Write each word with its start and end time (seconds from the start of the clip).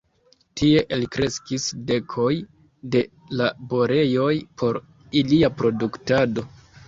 Tie 0.59 0.79
elkreskis 0.95 1.65
dekoj 1.89 2.31
de 2.95 3.03
laborejoj 3.41 4.33
por 4.61 4.81
ilia 5.23 5.55
produktado. 5.61 6.49